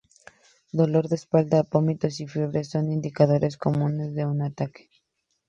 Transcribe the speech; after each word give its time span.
Dolor 0.79 1.09
de 1.09 1.13
espalda, 1.15 1.61
vómitos 1.71 2.19
y 2.21 2.27
fiebre 2.27 2.63
son 2.63 2.91
indicadores 2.91 3.55
comunes 3.55 4.15
de 4.15 4.25
un 4.25 4.41
ataque. 4.41 4.89